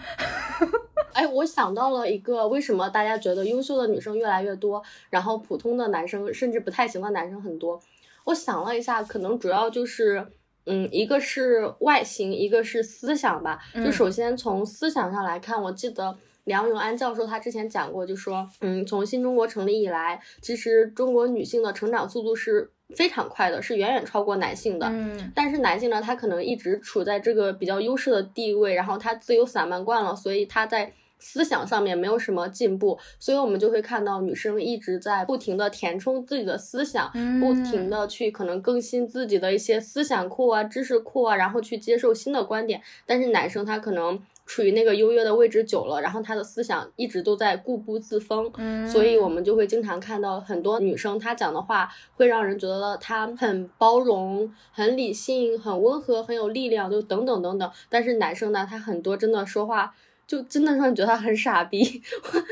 [1.12, 7.80] 哎，我想到了一个，为什么大家觉得优秀的女生越来越多，然后普通的男生甚至不太行的男生很多？
[8.24, 10.26] 我想了一下，可能主要就是，
[10.66, 13.60] 嗯，一个是外形，一个是思想吧。
[13.76, 24.88] 就首先从思想上来看，我记得梁永安教授他之前讲过，就说，嗯，从新中国成立以来，其实中国女性的成长速度是非常快的，是远远超过男性的。
[24.88, 42.82] 嗯，但是男性呢，他可能一直处在这个比较优势的地位，然后他自由散漫惯了，所以他在思想上面没有什么进步，所以我们就会看到女生一直在不停的填充自己的思想，不停的去可能更新自己的一些思想库啊、知识库啊，然后去接受新的观点。
[43.06, 44.22] 但是男生他可能。
[44.46, 48.52] 处于那个优越的位置久了，然后他的思想一直都在固步自封，
[48.86, 57.72] 所以我们就会经常看到很多女生她讲的话会让人觉得她很包容、很理性、很温和、很有力量，就等等等等。
[57.88, 59.96] 但是男生呢，他很多真的说话
[60.34, 62.02] 就真的让你觉得他很傻逼。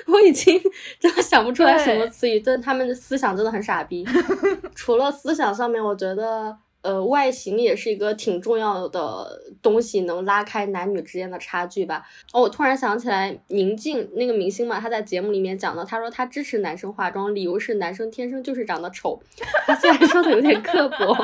[0.07, 0.61] 我我已经
[0.99, 4.05] 真的想不出来什么词语，但他们的思想真的很傻逼。
[4.75, 6.57] 除了思想上面，我觉得。
[6.83, 12.03] 呃，外形也是一个挺重要的东西，能拉开男女之间的差距吧。
[12.33, 19.21] 哦，我突然想起来，宁静那个明星嘛，他在节目里面讲的，他说他支持男生化妆，理由是男生天生就是长得丑。
[19.67, 21.15] 他虽然说的有点刻薄，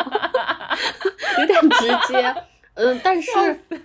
[1.41, 2.35] 有点直接。
[2.77, 3.31] 嗯，但是，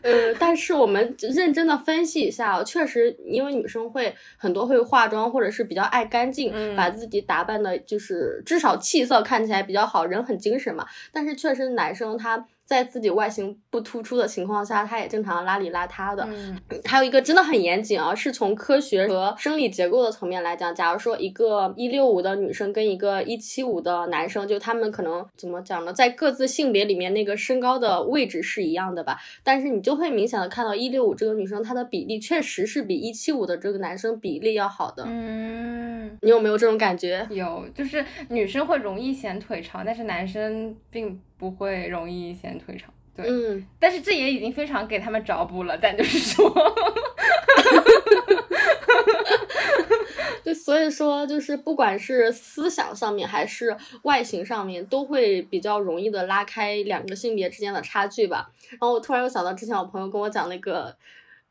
[0.02, 10.87] 呃，但是我们认真的分析一下，确实，因为女生会很多会化妆，或者是比较爱干净，把自己打扮的，就是至少气色看起来比较好，人很精神嘛。
[11.12, 12.46] 但是确实，男生他。
[12.73, 16.27] 在自己外形不突出的情况下，他也经常邋里邋遢的。
[16.27, 20.75] 嗯，还有一个真的很严谨啊，是从科学和生理结构的层面来讲。
[20.75, 25.93] 假如说一个一六五的女生跟一个一七五的男生，就他们可能怎么讲呢？
[25.93, 29.19] 在各自性别里面那个身高的位置是一样的吧？
[29.45, 35.05] 但是你就会明显的看到一六五这个女生她的比例确实是比一七五的这个男生比例要好的。
[35.07, 37.27] 嗯，你有没有这种感觉？
[37.29, 41.21] 有，就是女生会容易显腿长，但是男生并。
[41.42, 46.48] 不会容易显腿长，对，嗯，但是这也已经非常给他们找补了，咱就是说，
[50.44, 58.48] 对，所以说就是不管是思想上面还是外形上面，都会比较容易的拉开两个性别之间的差距吧。
[58.70, 60.96] 然后我突然又想到之前我朋友跟我讲那个。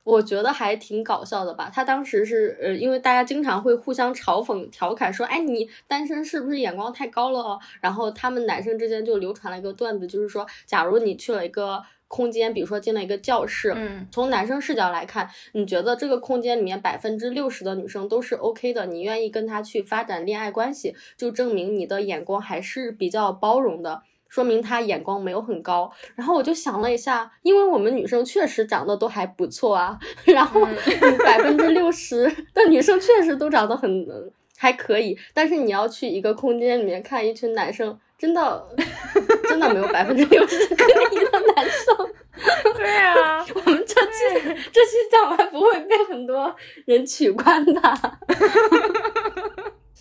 [0.03, 1.69] 我觉得还挺搞笑的吧？
[1.71, 24.01] 他当时是呃，因为大家经常会互相嘲讽、调侃说：“哎，你单身是不是眼光太高了？”然后他们男生之间就流传了一个段子，就是说，假如你去了一个空间，比如说进了一个教室，嗯，从男生视角来看，你觉得这个空间里面百分之六十的女生都是 OK 的，你愿意跟她去发展恋爱关系，就证明你的眼光还是比较包容的。
[24.31, 30.65] 说明他眼光没有很高，然后我就想了一下，因为我们女生确实长得都还不错啊， 然后
[31.25, 34.07] 百分之六十的女生确实都长得很
[34.57, 38.67] 还可以，但是你要去一个空间里面看一群男生，真的
[39.49, 42.13] 真的没有百分之六十可以的男生。
[42.75, 47.81] 对啊，我们这期这期讲完不会被很多人取关的。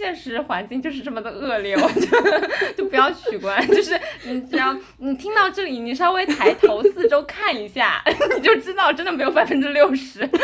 [0.01, 8.03] 现实环境就是这么的恶劣，我觉得就不要取关，就是你只要你听到这里，你稍微抬头四周看一下，
[8.35, 10.27] 你就知道真的没有百分之六十。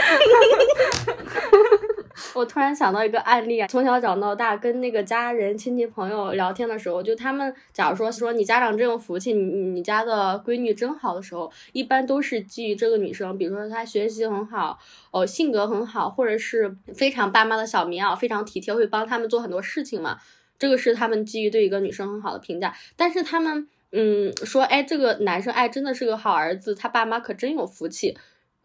[2.35, 14.79] 我突然想到一个案例啊，从小长到大，跟那个家人、亲戚、朋友聊天的时候，就他们假如说说你家长真有福气，你你家的闺女真好的时候，一般都是基于这个女生，比如说她学习很好，
[15.11, 20.18] 哦，性格很好，或者是非常爸妈的小棉袄，非常体贴，会帮他们做很多事情嘛。
[20.59, 22.74] 这个是他们基于对一个女生很好的评价。
[22.96, 28.16] 但是他们嗯说，哎，这个男生哎真的是个好儿子，他爸妈可真有福气。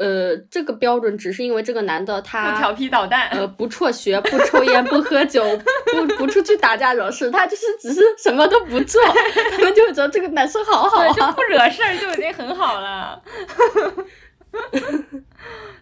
[0.01, 5.43] 呃，这个标准只是因为这个男的他不调皮捣蛋，呃，不辍学，不抽烟，不喝酒，
[5.91, 8.99] 不不出去打架惹事，他就是只是什么都不做，
[9.51, 13.21] 他们就觉得这个男生好好，就不惹事儿就已经很好了。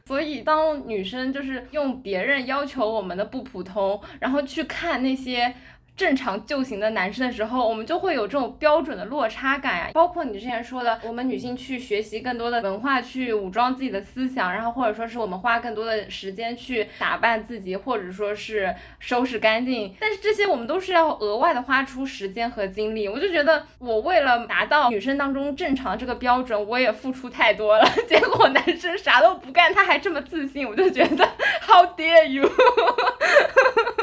[0.06, 5.54] 所以，当女生就是用别人要求我们的不普通，然后去看那些。
[6.00, 9.90] 正常就型的男生的时候，我们就会有这种标准的落差感呀。
[9.94, 19.94] 包括你之前说的，我们女性去学习更多的文化，去武装自己的思想，然后或者说是我们花更多的时间去打扮自己，或者说是收拾干净。
[20.00, 23.10] 但是这些我们都是要额外的花出时间和精力。
[23.10, 27.86] 我就觉得，我为了达到女生当中正常这个标准，我也付出太多了。
[28.08, 31.28] 结果男生啥都不干，他还这么自信，我就觉得
[31.68, 32.50] How dare you！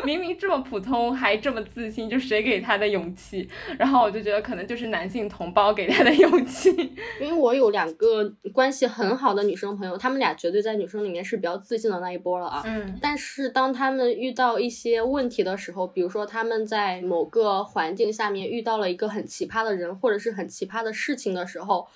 [0.06, 1.90] 明明这么普通，还这么自。
[1.96, 6.68] 信就谁给他的勇气， 然后我就觉得可能就是男性同胞给他的勇气。
[7.18, 12.62] 因为我有两个关系很好的女生朋友，她们俩绝对在女生里面是比较自信的那一波了啊。
[12.66, 12.98] 嗯。
[13.00, 21.88] 但是当他们遇到一些问题的时候，比如说他们在某个环境下面遇到了一个很奇葩的人，或者是很奇葩的事情的时候。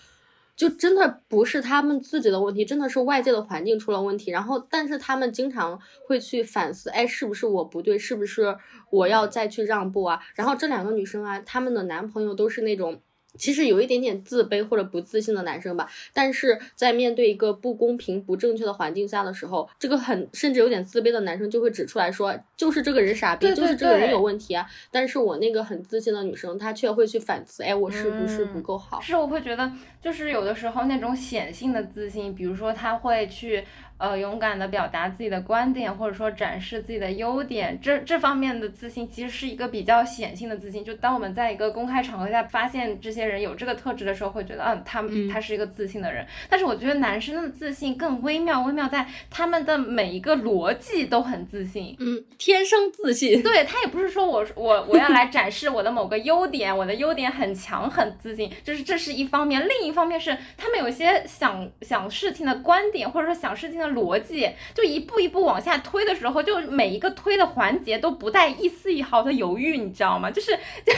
[0.61, 4.31] 就真的不是他们自己的问题，真的是外界的环境出了问题。
[4.31, 7.99] 然后，但是他们经常会去反思，哎，是不是我不对？
[7.99, 8.55] 是不是
[8.90, 10.20] 我要再去让步啊？
[10.35, 13.01] 然后这两个女生啊，她们的男朋友都是那种
[13.37, 24.66] 其实有一点点自卑或者不自信的男生吧，但是在面对一个不公平、不正确的环境下的时候，这个很甚至有点自卑的男生就会指出来说，就是这个人傻逼，就是这个人有问题啊。
[24.91, 29.01] 但是我那个很自信的女生，她却会去反思，哎，我是不是不够好？
[29.01, 29.70] 是，我会觉得，
[30.03, 33.64] 就是有的时候那种显性的自信，比如说他会去。
[34.01, 40.82] 呃，勇敢的表达自己的观点，或者说展示自己的优点，这这方面的自信其实是一个比较显性的自信。
[40.82, 46.26] 就当我们在一个公开场合下发现这些人有这个特质的时候，会觉得，嗯，他他是一个自信的人。
[46.48, 53.42] 但是我觉得男生的自信更微妙，微妙在他们的每一个逻辑都很自信，嗯，天生自信。
[53.42, 59.62] 对他也不是说我我我要来展示我的某个优点，我的优点很强很自信，就是这是一方面。
[59.68, 63.89] 另一方面是他们有些想想事情的观点，或者说想事情的。
[63.93, 70.30] 逻辑就一步一步往下推的时候，就每一个推的环节都不带一丝一毫的犹豫，你知道吗？
[70.30, 70.53] 就是
[70.84, 70.93] 就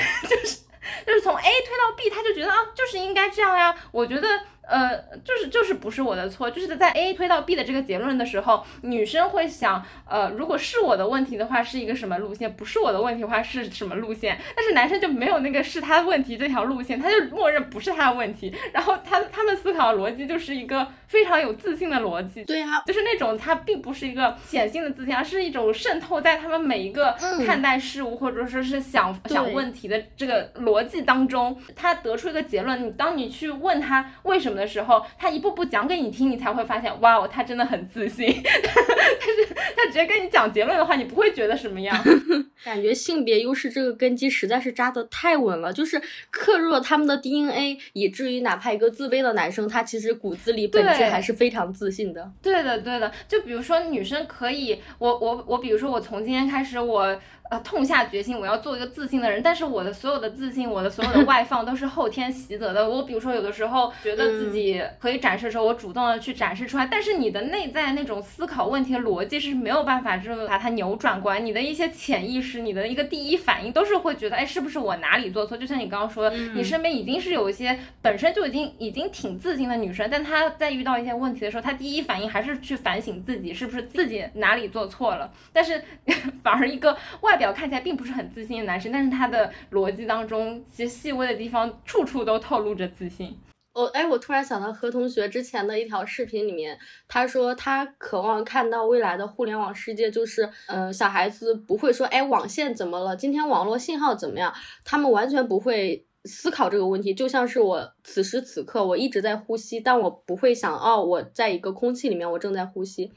[0.45, 0.59] 是
[1.07, 3.75] 就是从 A 推到 B，他就觉得啊，就是应该这样呀。
[3.91, 4.29] 我觉得。
[4.69, 12.53] 呃，就是就是不是我的错，就是在 A 推到 B 的这个结论的时候，女生会想，呃，如果是我的问题的话，是一个什么路线？
[12.55, 14.39] 不是我的问题的话，是什么路线？
[14.57, 18.55] 但是男生就没有那个是他的问题这条路线，他就默认不是他的问题。
[18.73, 32.87] 然后他他们思考的逻辑就是一个非常有自信的逻辑，对啊，就是那种他并不是一个显性的自信，而是一种渗透在他们每一个看待事物或者说是想想问题的这个逻辑当中，他得出一个结论。
[32.87, 34.52] 你当你去问他为什么？
[34.55, 38.27] 的时候，他一步步讲给你听，你才会发现，哇哦，他真的很自信。
[38.43, 41.97] 但是他直接跟你讲结论的话，你不会觉得什么样。
[42.65, 46.01] 感觉性别优势这个根基实在是扎得太稳了，就是
[46.31, 52.31] 刻入了他们的 DNA，以至于哪怕一个自卑的男生，他其实骨子里本质还是非常自信的。
[52.41, 53.11] 对的，对的。
[53.27, 57.19] 就比如说女生可以，我我我，比如说我从今天开始，我。
[57.51, 59.43] 呃，痛下决心，我要做一个自信的人。
[59.43, 62.89] 但是我的所有的自信，我的所有的外放都是后天习得的。
[62.89, 66.89] 我比如说，有的时候觉得自己可以展示的时候，我主动的去展示出来。
[66.91, 71.41] 但是你的内在那种思考问题的逻辑是没有办法，就是把它扭转过来。
[71.41, 75.59] 你的一些潜意识，你的一个第一反应都是会觉得，哎，是不是我哪里做错？
[75.59, 85.31] 就像你刚刚说的，你身边已经是有一些本身就已经已经挺自信的女生，但她在遇到一些问题的时候，她第一反应还是去反省自己，是不是自己哪里做错了？
[85.53, 85.83] 但是
[86.43, 87.37] 反而一个外。
[87.43, 93.37] 表看起来并不是很自信的男生，但是他的逻辑当中，其实细微的地方处处都透露着自信。
[93.75, 104.53] 我哎，我突然想到何同学之前的一条视频里面，他说他渴望看到未来的互联网世界，就是嗯，小孩子不会说哎网线怎么了，今天网络信号怎么样，
[104.85, 113.11] 他们完全不会思考这个问题，就像是我此时此刻我一直在呼吸，但我不会想哦，我在一个空气里面，我正在呼吸。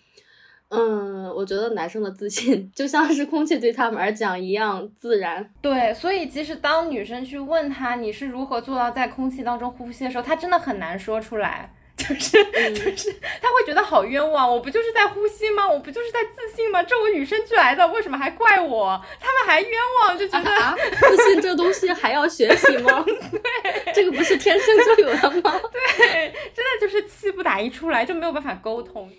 [0.69, 5.47] 嗯，我觉得男生的自信 就像是空气对他们而讲一样自然。
[5.61, 11.71] 对，所以其实当女生去问他你是如何做到在空气当中呼吸的时候，他真的很难说出来。
[11.95, 12.31] 就是
[12.73, 13.09] 就是，
[13.41, 15.65] 他会觉得好冤枉，我不就是在呼吸吗？
[15.65, 16.83] 我不就是在自信吗？
[16.83, 19.01] 这我与生俱来的，为什么还怪我？
[19.17, 19.71] 他们还冤
[20.03, 23.01] 枉，就觉得啊自信这东西还要学习吗？
[23.05, 23.41] 对，
[23.95, 24.67] 这个不是天生
[24.97, 25.59] 就有的吗？
[25.97, 29.09] 对，真的就是气不打一处来，就没有办法沟通。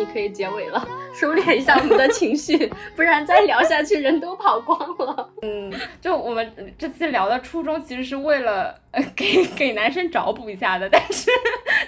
[0.00, 2.56] 你可以结尾了， 收敛一下我们的情绪，
[2.96, 5.30] 不然再聊下去人都跑光了。
[5.42, 5.70] 嗯，
[6.00, 8.74] 就我们这次聊的初衷其实是为了
[9.14, 11.30] 给给男生找补一下的，但是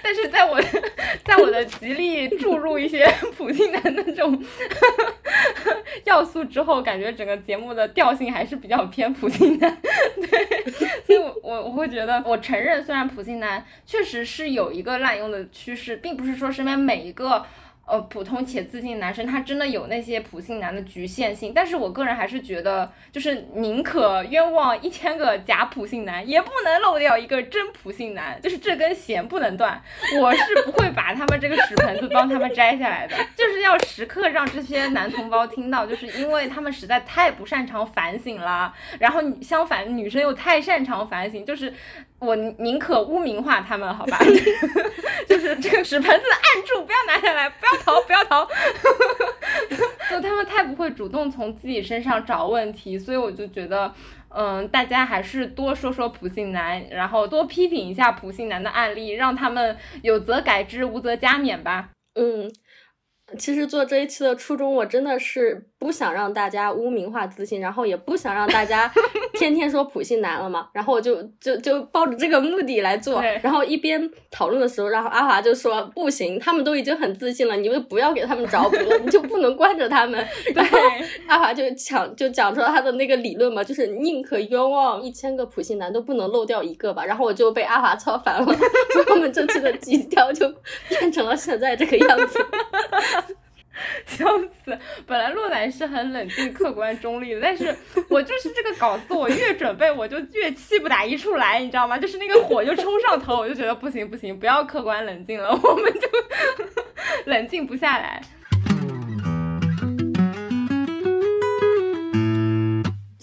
[0.03, 0.61] 但是在我
[1.25, 3.03] 在我的极力注入一些
[3.35, 4.39] 普信男的这种
[6.05, 9.77] 要素之后，感觉整个节目的调性还是比较偏普信男。
[10.15, 10.71] 对，
[11.05, 17.43] 所以我我会觉得，我承认虽然普信男确实是有一个滥用的趋势，并不是说身边每一个。
[17.85, 29.81] 呃，普通且自信的男生，他真的有那些普信男的局限性，但是我个人还是觉得，就是宁可冤枉一千个假普信男，也不能漏掉一个真普信男，就是这根弦不能断。
[30.17, 41.73] 我是不会把他们这个屎盆子帮他们摘下来的，就是要时刻让这些男同胞听到，就是因为他们实在太不擅长反省了，然后相反女生又太擅长反省，就是。
[42.19, 44.17] 我宁可污名化他们，好吧？
[45.27, 48.47] 就是这个屎盆子按住，不要拿下来，不要逃，不要逃。
[50.09, 53.93] 就他们太不会主动从自己身上找问题，所以我就觉得，
[54.29, 61.89] 嗯，大家还是多说说普信男，然后多批评一下普信男的案例，让他们有则改之，无则加勉吧。
[62.15, 62.51] 嗯。
[63.39, 68.89] 其实做这一期的初衷，我真的是不想让大家污名化自信，然后也不想让大家
[69.37, 70.69] 天天说普信男了嘛。
[70.71, 73.21] 然后我就就就抱着这个目的来做。
[73.41, 80.25] 然后一边讨论的时候，然后阿华就说：“不行，他们都已经很自信了，你们不要给他们找补了，你就不能惯着他们。
[80.55, 80.79] ”然后
[81.27, 87.03] 阿华就讲就讲出了他的那个理论嘛，就是宁可冤枉一千个普信男，都不能漏掉一个吧。
[87.03, 88.45] 然后我就被阿华操烦了，
[88.93, 90.49] 所以我们这次的基调就
[90.87, 92.39] 变成了现在这个样子。
[94.05, 94.25] 笑
[94.63, 94.77] 死！
[95.07, 97.75] 本来洛南是很冷静、客观、中立的，但是
[98.09, 101.97] 我就是这个稿子，我越准备我就越气不打一处来，你知道吗？
[101.97, 106.07] 就是那个火就冲上头，我就觉得不行不行，不要客观冷静了，我们就
[107.25, 108.21] 冷静不下来。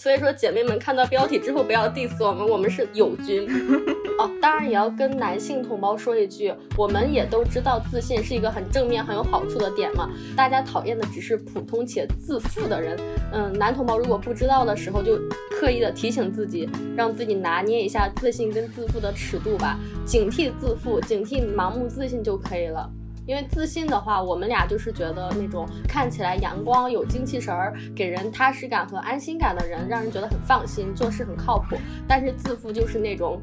[0.02, 3.46] 所以说，姐妹们看到标题之后不要 diss 我们，我们是友军
[4.18, 4.30] 哦。
[4.40, 10.08] 当然也要跟男性同胞说一句，我们也都知道自信是一个很正面、很有好处的点嘛。
[10.34, 12.98] 大家讨厌的只是普通且自负的人。
[13.30, 15.18] 嗯，男同胞如果不知道的时候，就
[15.50, 22.90] 刻意的提醒自己，让自己拿捏一下自信跟自负的尺度吧，警惕自负，警惕盲目自信就可以了。
[23.30, 31.76] 因为自信的话，我们俩就是觉得那种看起来阳光、有精气神儿、给人踏实感和安心感的人，让人觉得很放心，做事很靠谱。
[32.08, 33.40] 但是自负就是那种，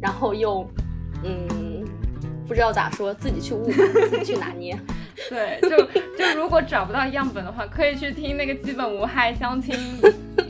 [0.00, 0.64] 然后又，
[1.24, 1.84] 嗯，
[2.46, 4.78] 不知道咋说，自己去悟，自己去拿捏。
[5.28, 5.76] 对，就
[6.16, 9.74] 就如果找不到样本的话，可以去听那个基本无害相亲。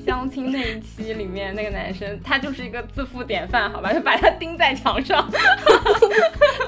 [0.05, 5.29] 相亲那一期里面那个男生，他就是一个自负典范，好吧，就把他钉在墙上，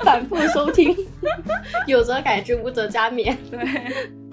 [0.03, 0.96] 反复收听，
[1.86, 3.36] 有则改之，无则加勉。
[3.49, 4.27] 对。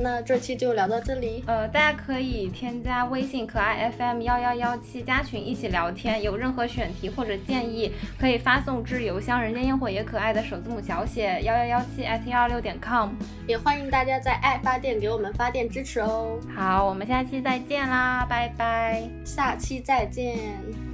[0.00, 13.10] 那这期就聊到这里，呃，大家可以添加微信可爱 FM 幺幺幺七加群一起聊天，有任何选题或者建议，可以发送至邮箱人间烟火也可爱的首字母小写幺幺幺七 at 幺二六点 com，
[13.48, 16.38] 也欢迎大家在爱发电给我们发电支持哦。
[16.54, 20.87] 好，我们下期再见啦，拜拜，下期再见。